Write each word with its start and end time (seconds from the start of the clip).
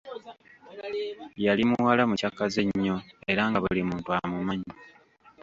Yali 1.45 1.63
muwala 1.69 2.03
mucakaze 2.09 2.61
nnyo, 2.67 2.95
era 3.31 3.41
nga 3.49 3.57
buli 3.63 3.81
muntu 3.89 4.09
amumanyi! 4.17 4.71